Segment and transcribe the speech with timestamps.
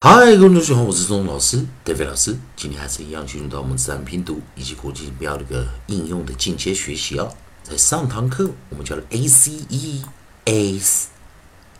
[0.00, 2.38] 嗨，各位同学好，我是钟老师，David 老师。
[2.54, 7.34] 今天还是一样进入到我们自然拼读以及国际音标的一个应用的进阶学习哦。
[7.64, 10.04] 在上堂课我们教了 A C E
[10.44, 11.06] Ace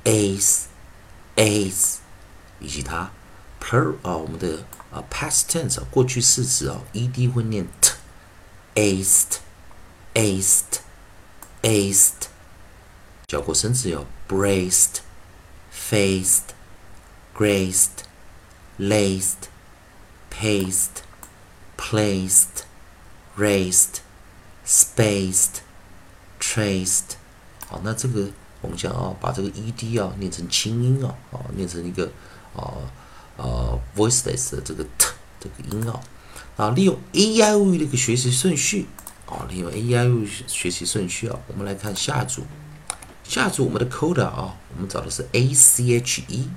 [0.02, 0.62] Ace
[1.36, 1.94] Ace，
[2.58, 3.08] 以及它
[3.62, 7.92] plur 啊我们的啊 past tense 啊过去式子啊 E D 会念 t
[8.74, 9.36] aced
[10.14, 10.80] aced
[11.62, 12.26] aced，
[13.28, 15.02] 教过生词有 braced
[15.72, 16.42] faced
[17.32, 18.07] graced。
[18.78, 19.48] Laced,
[20.30, 21.02] paced,
[21.76, 22.64] placed,
[23.36, 24.00] raised,
[24.64, 25.60] spaced,
[26.40, 27.16] traced。
[27.66, 28.28] 好，那这个
[28.60, 32.10] 我们讲啊，把这个 ed 啊念成轻音啊，啊念成一个
[32.54, 32.74] 啊
[33.36, 35.08] 啊 voiceless 的这个 t
[35.40, 36.00] 这个音啊，
[36.56, 38.86] 啊利用 a i o u 的一个学习顺序
[39.26, 42.42] 啊，利用 a i o 学习顺序啊，我们来看下一组，
[43.24, 46.48] 下组我们的 coda 啊，我们找的是 a c h e。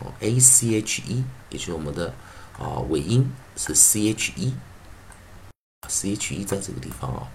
[0.00, 2.14] 哦，a c h e，也就是我们的
[2.58, 7.28] 啊尾音是 c h e，c h e 在这个地方啊。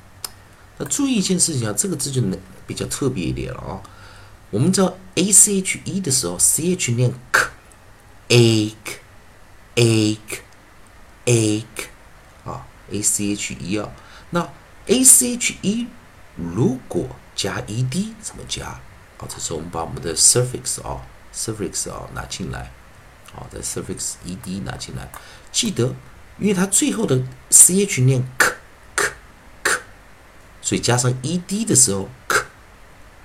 [0.78, 3.84] 那注意一件事情啊，这个字就能比较特别一点了啊。
[4.50, 11.90] 我们知道 a c h e 的时候，c h 念 k，a k，a k，a k
[12.46, 13.92] 啊，a c h e 啊。
[14.30, 14.50] 那
[14.88, 15.88] a c h e
[16.36, 18.66] 如果加 e d 怎么加？
[18.66, 21.02] 啊，这时候我们把我们的 suffix 啊。
[21.34, 22.72] Suffix 啊拿进来，
[23.34, 25.12] 好，在 suffix ed 拿进来，
[25.52, 25.96] 记得，
[26.38, 28.54] 因为它最后的 ch 念 k
[28.96, 29.12] k
[29.64, 29.80] k，
[30.62, 32.44] 所以加上 ed 的时候 k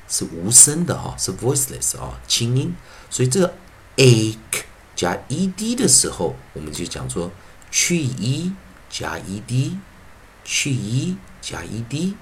[0.09, 2.75] 是无声的哈，是 voiceless 啊，轻音，
[3.11, 3.55] 所以这个
[3.97, 4.65] a k
[4.97, 7.31] 加 ed 的时候，我们就讲说
[7.71, 8.53] 去 e
[8.89, 9.77] 加 ed，
[10.45, 12.15] 去 e 加 ed，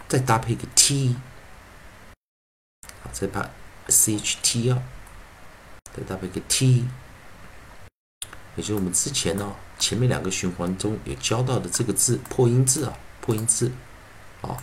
[0.08, 1.14] 再搭配一个 t，
[3.02, 3.50] 好，再把
[3.88, 4.82] c h t 啊，
[5.94, 6.88] 再搭配一个 t。
[8.56, 13.70] 也就是我们之前呢，前面两个循环中有教到的这个字破音字啊，破音字
[14.42, 14.56] 啊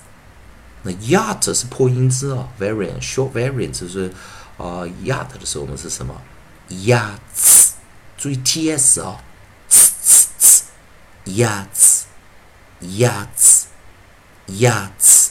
[0.82, 4.12] 那 yacht 是破音字啊，variant，short variant 就是
[4.56, 6.20] 啊，yacht 的时候我们是什么
[6.70, 7.72] ？yachts，
[8.16, 9.22] 注意 t s 啊
[11.24, 12.02] ，yachts。
[12.82, 15.30] yachts，yachts，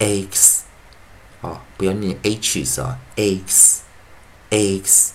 [0.00, 0.64] x
[1.40, 3.82] 啊，不要念 h 啊，x
[4.50, 5.12] x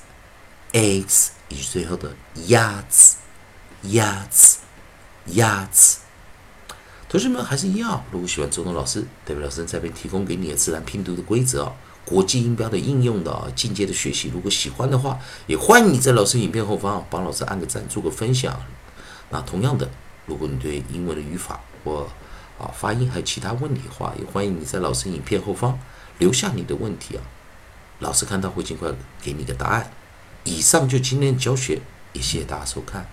[0.72, 3.16] x 以及最后的 yachts
[3.84, 4.60] yachts
[5.28, 5.98] yachts。
[7.10, 11.76] 同学们还是一样，如果喜欢周东老师，代表老师这边提供给你的自然拼读的规则啊，
[12.06, 14.30] 国际音标的应用的，进阶的学习。
[14.32, 18.62] 如果喜欢的话，也欢迎你在老师影片后方帮老师按个赞，做个分享。
[19.32, 19.90] 那同样的，
[20.28, 22.08] 如果你对英文的语法或
[22.60, 25.78] 啊，发音还有其他问题的话，也欢迎你在老师影片后方
[26.20, 27.24] 留下你的问题啊，
[28.00, 28.92] 老师看到会尽快
[29.22, 29.92] 给你个答案。
[30.44, 31.82] 以上就今天的教学，
[32.14, 33.10] 也谢谢大家收看。